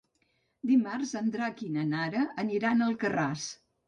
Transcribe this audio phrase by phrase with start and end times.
[0.69, 3.45] Dimarts en Drac i na Nara aniran a Alcarràs.